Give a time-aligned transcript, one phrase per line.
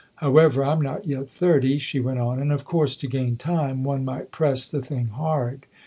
[0.15, 4.03] However, I'm not yet thirty," she went on; "and, of course, to gain time, one
[4.03, 5.67] might press the thing hard."